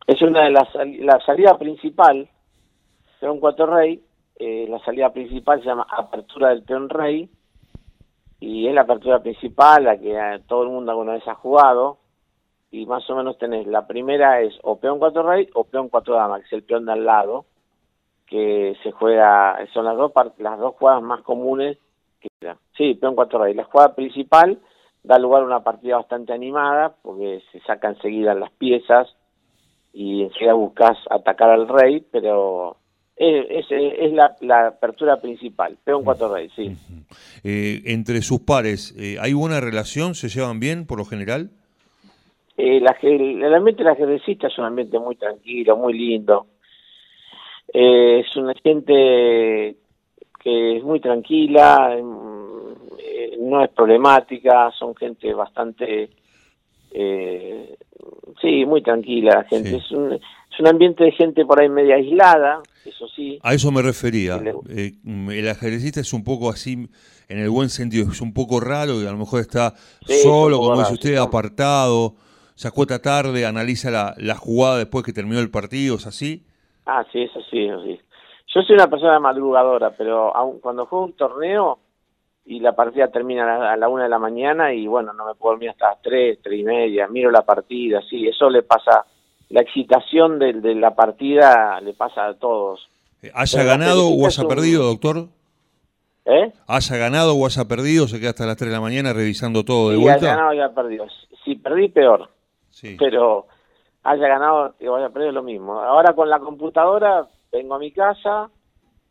Es 0.07 0.23
una 0.23 0.45
de 0.45 0.51
las 0.51 0.69
la 1.01 1.19
salida 1.25 1.59
principal, 1.59 2.29
Peón 3.21 3.41
Cuatro 3.41 3.67
Rey, 3.67 4.01
eh, 4.39 4.67
la 4.69 4.79
salida 4.81 5.13
principal 5.13 5.61
se 5.61 5.67
llama 5.67 5.87
Apertura 5.91 6.51
del 6.51 6.63
Peón 6.63 6.89
Rey 6.89 7.29
y 8.39 8.69
es 8.69 8.75
la 8.75 8.83
apertura 8.83 9.21
principal, 9.21 9.85
la 9.85 9.99
que 9.99 10.13
eh, 10.13 10.41
todo 10.47 10.63
el 10.63 10.69
mundo 10.69 10.93
alguna 10.93 11.15
vez 11.15 11.27
ha 11.27 11.35
jugado 11.35 11.99
y 12.71 12.85
más 12.87 13.09
o 13.09 13.17
menos 13.17 13.39
tenés, 13.39 13.67
la 13.67 13.87
primera 13.87 14.43
es 14.43 14.55
o 14.63 14.79
Peón 14.79 14.99
Cuatro 14.99 15.23
Rey 15.23 15.49
o 15.55 15.65
Peón 15.65 15.89
Cuatro 15.89 16.15
Dama, 16.15 16.41
que 16.41 16.47
es 16.47 16.53
el 16.53 16.63
peón 16.63 16.85
de 16.85 16.93
al 16.93 17.05
lado, 17.05 17.47
que 18.27 18.77
se 18.83 18.93
juega, 18.93 19.59
son 19.73 19.85
las 19.85 19.97
dos 19.97 20.13
las 20.39 20.59
dos 20.59 20.75
jugadas 20.75 21.03
más 21.03 21.23
comunes. 21.23 21.79
Sí, 22.77 22.95
Peón 22.95 23.15
Cuatro 23.15 23.43
Rey. 23.43 23.55
La 23.55 23.65
jugada 23.65 23.95
principal 23.95 24.59
da 25.03 25.19
lugar 25.19 25.43
a 25.43 25.47
una 25.47 25.65
partida 25.65 25.97
bastante 25.97 26.33
animada 26.33 26.95
porque 27.03 27.43
se 27.53 27.61
sacan 27.61 27.95
enseguida 27.95 28.35
las 28.35 28.51
piezas 28.53 29.09
y 29.93 30.23
enseguida 30.23 30.53
buscas 30.55 30.99
atacar 31.11 31.51
al 31.51 31.69
rey, 31.69 32.05
pero 32.11 32.77
es, 33.17 33.67
es, 33.71 34.13
la, 34.13 34.67
apertura 34.67 35.21
principal, 35.21 35.79
peón 35.83 36.05
cuatro 36.05 36.35
rey, 36.35 36.51
sí. 36.55 36.77
Eh, 37.45 37.83
entre 37.87 38.21
sus 38.21 38.41
pares, 38.41 38.95
eh, 38.99 39.17
¿hay 39.21 39.33
buena 39.33 39.61
relación? 39.61 40.15
¿Se 40.15 40.29
llevan 40.29 40.61
bien 40.61 40.87
por 40.87 40.99
lo 40.99 41.07
general? 41.07 41.51
Eh, 42.59 42.81
la, 42.81 42.97
el 43.03 43.55
ambiente 43.55 43.83
de 43.83 43.89
la 43.89 43.93
ajedrecista 43.93 44.49
es 44.49 44.59
un 44.59 44.65
ambiente 44.65 44.99
muy 44.99 45.17
tranquilo, 45.17 45.77
muy 45.77 45.93
lindo. 45.93 46.47
Eh, 47.73 48.21
es 48.21 48.37
una 48.37 48.55
gente 48.63 49.77
que 50.43 50.77
es 50.77 50.83
muy 50.83 51.01
tranquila, 51.01 51.97
no 53.41 53.65
es 53.65 53.71
problemática, 53.71 54.71
son 54.79 54.95
gente 54.95 55.33
bastante, 55.35 56.11
eh, 56.93 57.77
sí, 58.41 58.65
muy 58.65 58.83
tranquila, 58.83 59.45
gente. 59.49 59.77
Es, 59.77 59.91
un, 59.91 60.13
es 60.13 60.61
un 60.61 60.67
ambiente 60.67 61.05
de 61.05 61.13
gente 61.13 61.45
por 61.45 61.61
ahí 61.61 61.69
media 61.69 61.97
aislada, 61.97 62.61
eso 62.85 63.09
sí. 63.09 63.39
A 63.43 63.55
eso 63.55 63.71
me 63.71 63.83
refería. 63.83 64.41
Eh, 64.69 64.93
el 65.05 65.49
ajedrecista 65.49 66.01
es 66.01 66.13
un 66.13 66.25
poco 66.25 66.51
así, 66.51 66.89
en 67.29 67.39
el 67.39 67.51
buen 67.51 67.69
sentido, 67.69 68.11
es 68.11 68.21
un 68.21 68.33
poco 68.33 68.61
raro, 68.61 69.01
y 69.03 69.07
a 69.07 69.13
lo 69.13 69.19
mejor 69.19 69.41
está 69.41 69.75
solo, 70.23 70.59
como 70.59 70.79
dice 70.79 70.95
usted, 70.95 71.17
apartado, 71.17 72.15
se 72.55 72.69
acuesta 72.69 73.01
tarde, 73.01 73.45
analiza 73.45 73.91
la, 73.91 74.15
la 74.19 74.35
jugada 74.35 74.79
después 74.79 75.05
que 75.05 75.13
terminó 75.13 75.41
el 75.41 75.51
partido, 75.51 75.97
¿es 75.97 76.07
así? 76.07 76.45
Ah, 76.87 77.05
sí, 77.13 77.23
eso 77.23 77.41
sí, 77.51 77.65
eso 77.67 77.83
sí. 77.83 78.01
Yo 78.55 78.63
soy 78.63 78.77
una 78.77 78.89
persona 78.89 79.19
madrugadora, 79.19 79.91
pero 79.91 80.35
aun 80.35 80.61
cuando 80.61 80.87
juego 80.87 81.05
un 81.05 81.13
torneo, 81.13 81.79
y 82.47 82.61
la 82.61 82.73
partida 82.75 83.09
termina 83.09 83.73
a 83.73 83.77
la, 83.77 83.89
una 83.89 84.05
de 84.05 84.09
la 84.09 84.19
mañana 84.21 84.73
y 84.73 84.87
bueno, 84.87 85.13
no 85.13 85.27
me 85.27 85.35
puedo 85.35 85.55
dormir 85.55 85.71
hasta 85.71 85.89
las 85.89 86.03
tres, 86.03 86.39
tres 86.43 86.61
y 86.61 86.63
media, 86.63 87.09
miro 87.09 87.31
la 87.31 87.43
partida, 87.43 88.01
sí, 88.09 88.27
eso 88.27 88.49
le 88.49 88.63
pasa, 88.63 89.05
la 89.51 89.61
excitación 89.63 90.39
de, 90.39 90.53
de 90.55 90.75
la 90.77 90.95
partida 90.95 91.81
le 91.81 91.93
pasa 91.95 92.27
a 92.27 92.35
todos. 92.35 92.89
Eh, 93.23 93.33
¿Haya 93.35 93.65
ganado 93.65 94.09
o 94.09 94.27
haya 94.27 94.45
perdido, 94.45 94.85
doctor? 94.85 95.27
¿Eh? 96.25 96.53
¿Haya 96.67 96.97
ganado 96.97 97.35
o 97.35 97.47
haya 97.47 97.65
perdido? 97.67 98.07
Se 98.09 98.19
queda 98.21 98.31
hasta 98.31 98.47
las 98.47 98.57
tres 98.57 98.71
de 98.71 98.77
la 98.77 98.81
mañana 98.81 99.13
revisando 99.13 99.65
todo 99.65 99.91
de 99.91 99.97
sí, 99.97 100.03
vuelta. 100.03 100.27
haya 100.27 100.37
ganado 100.37 100.49
o 100.49 100.53
haya 100.53 100.75
perdido. 100.75 101.07
Si 101.45 101.55
perdí, 101.57 101.89
peor. 101.89 102.29
Sí. 102.71 102.97
Pero 102.99 103.47
haya 104.03 104.29
ganado 104.29 104.75
o 104.89 104.95
haya 104.97 105.09
perdido, 105.11 105.33
lo 105.33 105.43
mismo. 105.43 105.81
Ahora 105.81 106.15
con 106.15 106.29
la 106.29 106.39
computadora 106.39 107.27
vengo 107.53 107.75
a 107.75 107.79
mi 107.79 107.91
casa, 107.93 108.51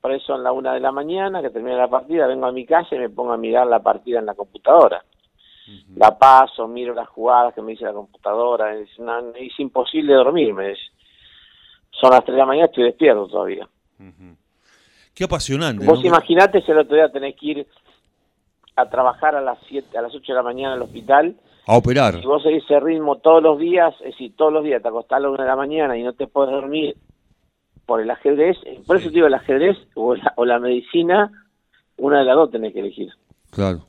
por 0.06 0.14
eso 0.14 0.36
en 0.36 0.44
la 0.44 0.52
una 0.52 0.72
de 0.72 0.80
la 0.80 0.92
mañana, 0.92 1.42
que 1.42 1.50
termina 1.50 1.78
la 1.78 1.88
partida, 1.88 2.28
vengo 2.28 2.46
a 2.46 2.52
mi 2.52 2.64
casa 2.64 2.94
y 2.94 3.00
me 3.00 3.10
pongo 3.10 3.34
a 3.34 3.38
mirar 3.38 3.66
la 3.66 3.80
partida 3.80 4.20
en 4.20 4.28
la 4.28 4.36
computadora. 4.36 5.04
La 5.96 6.16
paso, 6.16 6.68
miro 6.68 6.94
las 6.94 7.10
jugadas 7.10 7.56
que 7.56 7.64
me 7.64 7.72
dice 7.72 7.86
la 7.86 7.94
computadora, 7.94 8.76
es, 8.76 8.88
es 8.90 9.60
imposible 9.60 10.14
dormirme. 10.14 10.76
son 11.90 12.12
las 12.12 12.24
tres 12.24 12.36
de 12.36 12.38
la 12.38 12.46
mañana, 12.46 12.68
estoy 12.68 12.84
despierto 12.84 13.28
todavía. 13.28 13.68
Qué 15.16 15.24
apasionante. 15.24 15.84
Vos 15.84 16.06
imaginate 16.06 16.62
si 16.62 16.72
el 16.72 16.78
otro 16.78 16.96
día 16.96 17.10
tenés 17.10 17.36
que 17.36 17.46
ir 17.48 17.68
a 18.76 18.88
trabajar 18.88 19.36
a 19.36 19.42
las 19.42 19.58
siete, 19.68 19.98
a 19.98 20.04
las 20.04 20.14
8 20.14 20.34
de 20.34 20.38
la 20.38 20.44
mañana 20.44 20.76
al 20.76 20.84
hospital. 20.84 21.36
A 21.66 21.78
operar. 21.78 22.20
Si 22.20 22.28
vos 22.28 22.44
seguís 22.44 22.64
ese 22.64 22.80
ritmo 22.80 23.16
todos 23.16 23.42
los 23.42 23.58
días, 23.58 23.96
es 24.02 24.12
decir, 24.12 24.36
todos 24.36 24.54
los 24.54 24.64
días 24.64 24.84
te 24.84 24.88
acostás 24.88 25.18
a 25.18 25.22
la 25.22 25.32
una 25.32 25.46
de 25.46 25.50
la 25.50 25.56
mañana 25.56 25.98
y 25.98 26.04
no 26.04 26.14
te 26.14 26.28
puedes 26.28 26.52
dormir 26.52 26.96
por 27.86 28.02
el 28.02 28.10
ajedrez, 28.10 28.58
por 28.86 28.98
eso 28.98 29.10
digo 29.10 29.28
el 29.28 29.34
ajedrez 29.34 29.78
o 29.94 30.16
la, 30.16 30.34
o 30.38 30.46
la 30.46 30.60
medicina, 30.60 31.32
una 31.98 32.20
de 32.20 32.26
las 32.26 32.36
dos 32.36 32.52
tenés 32.52 32.74
que 32.74 32.80
elegir. 32.80 33.10
Claro. 33.52 33.86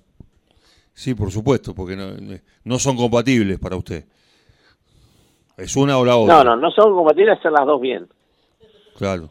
Sí, 0.93 1.15
por 1.15 1.31
supuesto, 1.31 1.75
porque 1.75 1.97
no, 1.97 2.07
no 2.65 2.79
son 2.79 2.97
compatibles 2.97 3.59
para 3.59 3.77
usted. 3.77 4.05
Es 5.57 5.77
una 5.77 5.99
o 5.99 6.05
la 6.05 6.17
otra. 6.17 6.37
No, 6.37 6.45
no, 6.45 6.57
no 6.57 6.71
son 6.71 6.95
compatibles 6.95 7.39
hacer 7.39 7.53
las 7.53 7.67
dos 7.67 7.81
bien. 7.81 8.07
Claro. 8.97 9.31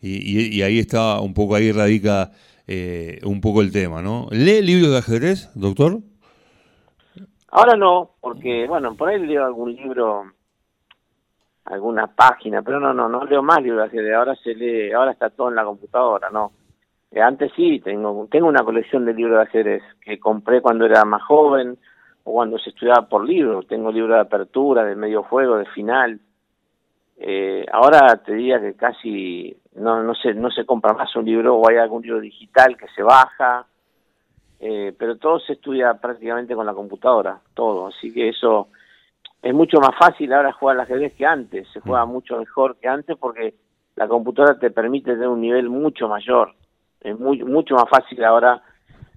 Y, 0.00 0.56
y, 0.56 0.62
ahí 0.62 0.78
está, 0.78 1.20
un 1.20 1.34
poco 1.34 1.54
ahí 1.54 1.72
radica 1.72 2.32
eh, 2.66 3.20
un 3.24 3.40
poco 3.40 3.60
el 3.60 3.70
tema, 3.70 4.00
¿no? 4.00 4.28
¿Lee 4.30 4.62
libros 4.62 4.90
de 4.92 4.98
ajedrez, 4.98 5.50
doctor? 5.54 5.98
Ahora 7.48 7.76
no, 7.76 8.12
porque, 8.20 8.66
bueno, 8.66 8.94
por 8.94 9.08
ahí 9.08 9.26
leo 9.26 9.44
algún 9.44 9.74
libro 9.74 10.32
alguna 11.64 12.06
página, 12.08 12.62
pero 12.62 12.80
no, 12.80 12.92
no, 12.92 13.08
no 13.08 13.24
leo 13.24 13.42
más 13.42 13.62
libros 13.62 13.90
de 13.92 14.14
ahora 14.14 14.34
se 14.36 14.54
lee, 14.54 14.92
ahora 14.92 15.12
está 15.12 15.30
todo 15.30 15.48
en 15.48 15.56
la 15.56 15.64
computadora, 15.64 16.30
no. 16.30 16.52
Eh, 17.10 17.20
antes 17.20 17.52
sí, 17.56 17.80
tengo, 17.80 18.28
tengo 18.30 18.48
una 18.48 18.64
colección 18.64 19.04
de 19.04 19.14
libros 19.14 19.36
de 19.36 19.42
ajedrez 19.42 19.82
que 20.00 20.18
compré 20.18 20.60
cuando 20.60 20.86
era 20.86 21.04
más 21.04 21.22
joven 21.22 21.76
o 22.24 22.32
cuando 22.32 22.58
se 22.58 22.70
estudiaba 22.70 23.08
por 23.08 23.24
libros, 23.26 23.66
tengo 23.66 23.90
libros 23.90 24.14
de 24.14 24.20
apertura, 24.20 24.84
de 24.84 24.94
medio 24.94 25.22
juego, 25.24 25.56
de 25.56 25.66
final. 25.66 26.20
Eh, 27.16 27.66
ahora 27.72 28.16
te 28.16 28.34
diría 28.34 28.60
que 28.60 28.74
casi 28.74 29.56
no, 29.74 30.02
no, 30.02 30.14
se, 30.14 30.34
no 30.34 30.50
se 30.50 30.64
compra 30.64 30.94
más 30.94 31.14
un 31.16 31.24
libro 31.24 31.56
o 31.56 31.68
hay 31.68 31.76
algún 31.76 32.02
libro 32.02 32.20
digital 32.20 32.76
que 32.76 32.86
se 32.94 33.02
baja, 33.02 33.66
eh, 34.58 34.94
pero 34.98 35.16
todo 35.16 35.38
se 35.40 35.54
estudia 35.54 35.94
prácticamente 35.94 36.54
con 36.54 36.66
la 36.66 36.74
computadora, 36.74 37.40
todo, 37.54 37.88
así 37.88 38.12
que 38.12 38.28
eso 38.28 38.68
es 39.42 39.54
mucho 39.54 39.78
más 39.78 39.92
fácil 39.98 40.32
ahora 40.32 40.52
jugar 40.52 40.76
al 40.76 40.82
ajedrez 40.82 41.14
que 41.14 41.24
antes, 41.24 41.66
se 41.72 41.80
juega 41.80 42.04
mm. 42.04 42.10
mucho 42.10 42.38
mejor 42.38 42.76
que 42.76 42.88
antes 42.88 43.16
porque 43.18 43.54
la 43.96 44.06
computadora 44.08 44.58
te 44.58 44.70
permite 44.70 45.12
tener 45.12 45.28
un 45.28 45.40
nivel 45.40 45.68
mucho 45.68 46.08
mayor. 46.08 46.54
Es 47.00 47.18
muy, 47.18 47.42
mucho 47.42 47.74
más 47.74 47.88
fácil 47.90 48.22
ahora 48.24 48.62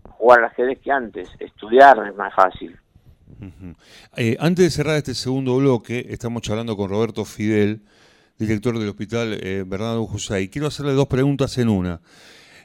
jugar 0.03 0.39
al 0.39 0.45
ajedrez 0.45 0.79
que 0.79 0.91
antes, 0.91 1.29
estudiar 1.39 2.07
es 2.07 2.15
más 2.15 2.33
fácil. 2.33 2.77
Eh, 4.15 4.37
antes 4.39 4.65
de 4.65 4.71
cerrar 4.71 4.95
este 4.95 5.13
segundo 5.13 5.57
bloque, 5.57 6.05
estamos 6.09 6.41
charlando 6.41 6.77
con 6.77 6.89
Roberto 6.89 7.25
Fidel, 7.25 7.81
director 8.37 8.77
del 8.77 8.89
Hospital 8.89 9.37
eh, 9.41 9.63
Bernardo 9.65 10.05
Jusay. 10.05 10.47
Quiero 10.49 10.67
hacerle 10.67 10.93
dos 10.93 11.07
preguntas 11.07 11.57
en 11.57 11.67
una. 11.67 11.99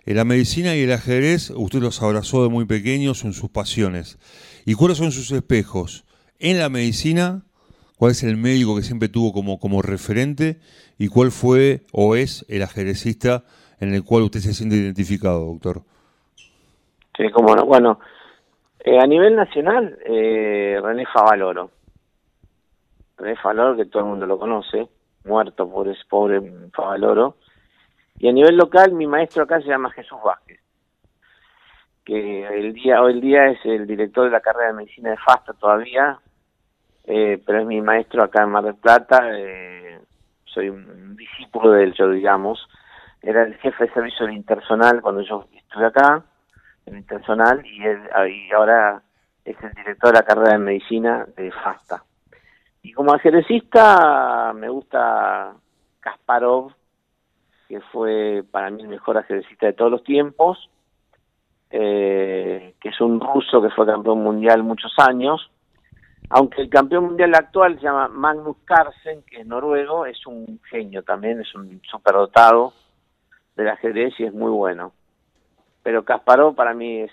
En 0.04 0.16
la 0.16 0.24
medicina 0.24 0.76
y 0.76 0.82
el 0.82 0.92
ajedrez, 0.92 1.50
usted 1.50 1.80
los 1.80 2.00
abrazó 2.02 2.42
de 2.42 2.48
muy 2.48 2.64
pequeños, 2.64 3.18
son 3.18 3.32
sus 3.32 3.50
pasiones. 3.50 4.18
¿Y 4.64 4.74
cuáles 4.74 4.98
son 4.98 5.10
sus 5.10 5.32
espejos? 5.32 6.04
En 6.38 6.58
la 6.58 6.68
medicina 6.68 7.42
cuál 7.98 8.12
es 8.12 8.22
el 8.22 8.36
médico 8.36 8.76
que 8.76 8.82
siempre 8.82 9.08
tuvo 9.08 9.32
como, 9.32 9.58
como 9.58 9.82
referente 9.82 10.58
y 10.98 11.08
cuál 11.08 11.30
fue 11.30 11.82
o 11.92 12.16
es 12.16 12.46
el 12.48 12.62
ajedrecista 12.62 13.44
en 13.80 13.92
el 13.92 14.04
cual 14.04 14.22
usted 14.22 14.40
se 14.40 14.54
siente 14.54 14.76
identificado, 14.76 15.44
doctor. 15.44 15.82
Sí, 17.16 17.30
como 17.32 17.54
no. 17.54 17.66
Bueno, 17.66 17.98
eh, 18.80 18.98
a 18.98 19.06
nivel 19.06 19.34
nacional, 19.34 19.98
eh, 20.06 20.78
René 20.82 21.04
Favaloro. 21.12 21.70
René 23.16 23.36
Favaloro, 23.36 23.76
que 23.76 23.86
todo 23.86 24.04
el 24.04 24.08
mundo 24.08 24.26
lo 24.26 24.38
conoce, 24.38 24.88
muerto 25.24 25.68
por 25.68 25.88
ese 25.88 26.02
pobre 26.08 26.40
Favaloro. 26.72 27.36
Y 28.18 28.28
a 28.28 28.32
nivel 28.32 28.56
local, 28.56 28.92
mi 28.92 29.06
maestro 29.06 29.44
acá 29.44 29.60
se 29.60 29.68
llama 29.68 29.90
Jesús 29.90 30.18
Vázquez, 30.24 30.60
que 32.04 32.46
el 32.46 32.72
día, 32.72 33.00
hoy 33.00 33.12
el 33.12 33.20
día 33.20 33.46
es 33.46 33.58
el 33.64 33.86
director 33.86 34.24
de 34.24 34.30
la 34.30 34.40
carrera 34.40 34.68
de 34.68 34.74
medicina 34.74 35.10
de 35.10 35.16
FASTA 35.18 35.52
todavía, 35.52 36.18
eh, 37.10 37.42
pero 37.44 37.60
es 37.60 37.66
mi 37.66 37.80
maestro 37.80 38.22
acá 38.22 38.42
en 38.42 38.50
Mar 38.50 38.64
del 38.64 38.74
Plata, 38.74 39.30
eh, 39.32 39.98
soy 40.44 40.68
un 40.68 41.16
discípulo 41.16 41.70
de 41.72 41.84
él, 41.84 41.94
yo 41.94 42.10
digamos, 42.10 42.68
era 43.22 43.44
el 43.44 43.54
jefe 43.56 43.86
de 43.86 43.92
servicio 43.94 44.26
del 44.26 44.36
Intersonal 44.36 45.00
cuando 45.00 45.22
yo 45.22 45.46
estuve 45.56 45.86
acá, 45.86 46.22
el 46.84 46.98
Intersonal, 46.98 47.64
y, 47.64 47.82
él, 47.82 47.98
y 48.30 48.52
ahora 48.52 49.02
es 49.42 49.56
el 49.62 49.72
director 49.72 50.12
de 50.12 50.18
la 50.18 50.22
carrera 50.22 50.52
de 50.52 50.58
medicina 50.58 51.26
de 51.34 51.50
FASTA. 51.50 52.04
Y 52.82 52.92
como 52.92 53.14
ajedrecista 53.14 54.52
me 54.54 54.68
gusta 54.68 55.54
Kasparov, 56.00 56.72
que 57.68 57.80
fue 57.80 58.44
para 58.50 58.68
mí 58.68 58.82
el 58.82 58.88
mejor 58.88 59.16
ajedrecista 59.16 59.64
de 59.64 59.72
todos 59.72 59.90
los 59.90 60.04
tiempos, 60.04 60.68
eh, 61.70 62.74
que 62.78 62.90
es 62.90 63.00
un 63.00 63.18
ruso 63.18 63.62
que 63.62 63.70
fue 63.70 63.86
campeón 63.86 64.22
mundial 64.22 64.62
muchos 64.62 64.92
años, 64.98 65.50
aunque 66.30 66.62
el 66.62 66.68
campeón 66.68 67.04
mundial 67.06 67.34
actual 67.34 67.76
se 67.76 67.82
llama 67.84 68.08
Magnus 68.08 68.56
Carlsen, 68.64 69.22
que 69.22 69.40
es 69.40 69.46
noruego, 69.46 70.04
es 70.06 70.26
un 70.26 70.60
genio 70.70 71.02
también, 71.02 71.40
es 71.40 71.54
un 71.54 71.80
superdotado 71.90 72.74
del 73.56 73.68
ajedrez 73.68 74.14
y 74.18 74.24
es 74.24 74.34
muy 74.34 74.50
bueno. 74.50 74.92
Pero 75.82 76.04
Kasparov 76.04 76.54
para 76.54 76.74
mí 76.74 77.00
es, 77.00 77.12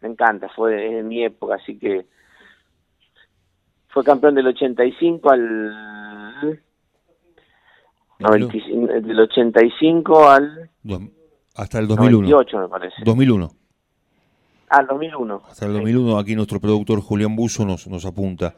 me 0.00 0.08
encanta, 0.08 0.48
fue 0.48 0.74
de, 0.74 1.02
mi 1.02 1.22
época, 1.22 1.56
así 1.56 1.78
que 1.78 2.06
fue 3.88 4.04
campeón 4.04 4.34
del 4.34 4.46
85 4.46 5.30
al... 5.30 6.60
del 8.18 9.20
85 9.20 10.28
al... 10.30 10.70
Hasta 11.56 11.78
el 11.78 11.88
2001. 11.88 12.28
98 12.28 12.58
me 12.58 12.68
parece. 12.68 12.96
2001. 13.04 13.59
Al 14.70 14.86
2001. 14.86 15.42
Hasta 15.50 15.66
el 15.66 15.72
2001, 15.72 16.18
aquí 16.18 16.36
nuestro 16.36 16.60
productor 16.60 17.00
Julián 17.00 17.34
Buzo 17.34 17.64
nos, 17.64 17.88
nos 17.88 18.06
apunta 18.06 18.54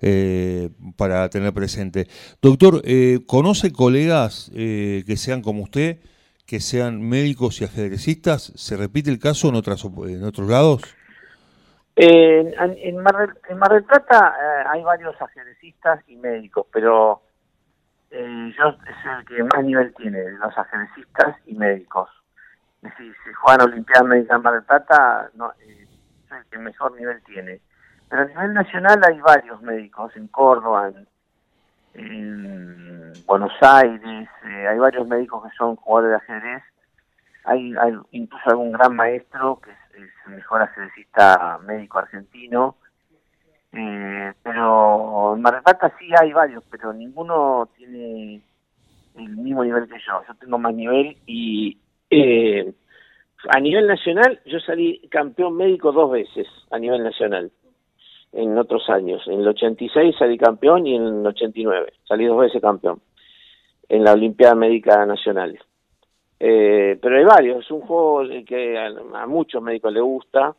eh, 0.00 0.70
para 0.96 1.28
tener 1.28 1.52
presente. 1.52 2.06
Doctor, 2.42 2.82
eh, 2.84 3.20
¿conoce 3.24 3.72
colegas 3.72 4.50
eh, 4.52 5.04
que 5.06 5.16
sean 5.16 5.40
como 5.40 5.62
usted, 5.62 5.98
que 6.44 6.58
sean 6.58 7.00
médicos 7.08 7.60
y 7.60 7.64
ajedrecistas? 7.64 8.52
¿Se 8.56 8.76
repite 8.76 9.10
el 9.10 9.20
caso 9.20 9.48
en, 9.48 9.54
otras, 9.54 9.84
en 9.84 10.24
otros 10.24 10.48
lados? 10.48 10.82
en, 11.94 12.54
en, 12.58 12.96
Mar, 12.98 13.36
en 13.48 13.58
Mar 13.58 13.72
del 13.72 13.84
Plata 13.84 14.34
hay 14.72 14.82
varios 14.82 15.14
ajedrecistas 15.20 16.00
y 16.08 16.16
médicos, 16.16 16.66
pero 16.72 17.22
yo 18.10 18.18
es 18.18 19.18
el 19.18 19.24
que 19.24 19.42
más 19.42 19.64
nivel 19.64 19.94
tiene, 19.94 20.30
los 20.32 20.56
ajedrecistas 20.56 21.36
y 21.46 21.54
médicos 21.54 22.08
si 22.82 23.12
se 23.24 23.34
juegan 23.34 23.68
Olimpiadas 23.68 24.06
Médicas 24.06 24.42
Mar 24.42 24.54
del 24.54 24.62
Plata, 24.62 25.30
no, 25.34 25.50
eh, 25.60 25.86
es 26.24 26.32
el 26.32 26.44
que 26.50 26.58
mejor 26.58 26.96
nivel 26.96 27.22
tiene. 27.24 27.60
Pero 28.08 28.22
a 28.22 28.24
nivel 28.26 28.54
nacional 28.54 29.00
hay 29.04 29.20
varios 29.20 29.60
médicos, 29.62 30.14
en 30.16 30.28
Córdoba, 30.28 30.92
en, 31.94 33.12
Buenos 33.26 33.52
Aires, 33.60 34.28
eh, 34.44 34.68
hay 34.68 34.78
varios 34.78 35.06
médicos 35.08 35.42
que 35.44 35.56
son 35.56 35.74
jugadores 35.76 36.10
de 36.10 36.16
ajedrez. 36.16 36.62
Hay, 37.44 37.74
incluso 38.12 38.50
algún 38.50 38.72
gran 38.72 38.94
maestro 38.94 39.60
que 39.60 39.70
es, 39.70 40.08
el 40.26 40.36
mejor 40.36 40.62
ajedrecista 40.62 41.58
médico 41.66 41.98
argentino. 41.98 42.76
Eh, 43.72 44.32
pero 44.42 45.34
en 45.34 45.42
Mar 45.42 45.54
del 45.54 45.62
Plata 45.62 45.92
sí 45.98 46.10
hay 46.20 46.32
varios, 46.32 46.62
pero 46.70 46.92
ninguno 46.92 47.68
tiene 47.76 48.42
el 49.16 49.36
mismo 49.36 49.64
nivel 49.64 49.88
que 49.88 49.98
yo. 49.98 50.22
Yo 50.26 50.34
tengo 50.34 50.58
más 50.58 50.74
nivel 50.74 51.16
y 51.26 51.78
eh, 52.10 52.72
a 53.48 53.60
nivel 53.60 53.86
nacional, 53.86 54.40
yo 54.46 54.58
salí 54.60 55.00
campeón 55.08 55.56
médico 55.56 55.92
dos 55.92 56.10
veces 56.10 56.46
a 56.70 56.78
nivel 56.78 57.02
nacional, 57.02 57.50
en 58.32 58.58
otros 58.58 58.88
años. 58.90 59.22
En 59.26 59.40
el 59.40 59.48
86 59.48 60.16
salí 60.18 60.36
campeón 60.36 60.86
y 60.86 60.96
en 60.96 61.06
el 61.06 61.26
89 61.26 61.92
salí 62.06 62.26
dos 62.26 62.40
veces 62.40 62.60
campeón 62.60 63.00
en 63.88 64.04
la 64.04 64.12
Olimpiada 64.12 64.54
Médica 64.54 65.04
Nacional. 65.06 65.58
Eh, 66.40 66.98
pero 67.00 67.16
hay 67.16 67.24
varios, 67.24 67.64
es 67.64 67.70
un 67.70 67.80
juego 67.80 68.22
que 68.46 68.78
a, 68.78 69.26
muchos 69.26 69.62
médicos 69.62 69.92
les 69.92 70.02
gusta, 70.02 70.54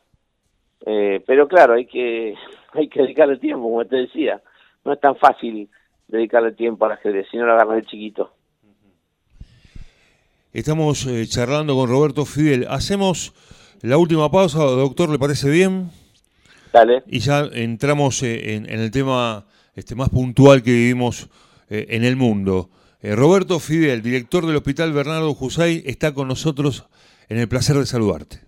eh, 0.86 1.24
pero 1.26 1.48
claro, 1.48 1.74
hay 1.74 1.86
que, 1.86 2.36
hay 2.74 2.88
que 2.90 3.02
dedicarle 3.02 3.38
tiempo, 3.38 3.64
como 3.64 3.86
te 3.86 3.98
decía. 3.98 4.42
No 4.84 4.94
es 4.94 5.00
tan 5.00 5.16
fácil 5.16 5.70
dedicarle 6.08 6.54
tiempo 6.54 6.86
al 6.86 6.94
ajedrez, 6.94 7.28
si 7.30 7.38
no 7.38 7.46
lo 7.46 7.54
agarras 7.54 7.78
de 7.78 7.86
chiquito. 7.86 8.32
Estamos 10.52 11.06
eh, 11.06 11.28
charlando 11.28 11.76
con 11.76 11.88
Roberto 11.88 12.26
Fidel. 12.26 12.66
Hacemos 12.70 13.34
la 13.82 13.98
última 13.98 14.32
pausa, 14.32 14.58
doctor, 14.58 15.08
¿le 15.12 15.20
parece 15.20 15.48
bien? 15.48 15.92
Dale. 16.74 17.04
Y 17.06 17.20
ya 17.20 17.48
entramos 17.54 18.24
eh, 18.24 18.56
en, 18.56 18.66
el 18.68 18.90
tema 18.90 19.46
este, 19.76 19.94
más 19.94 20.10
puntual 20.10 20.64
que 20.64 20.72
vivimos 20.72 21.30
eh, 21.70 21.86
en 21.90 22.04
el 22.04 22.16
mundo. 22.16 22.72
Roberto 23.02 23.60
Fidel, 23.60 24.02
director 24.02 24.46
del 24.46 24.56
Hospital 24.56 24.92
Bernardo 24.92 25.34
Jusay, 25.36 25.84
está 25.86 26.14
con 26.14 26.28
nosotros 26.28 26.86
en 27.30 27.38
el 27.38 27.48
placer 27.48 27.78
de 27.78 27.86
saludarte. 27.86 28.42